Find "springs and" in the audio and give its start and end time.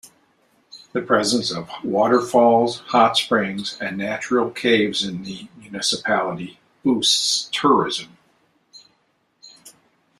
3.17-3.99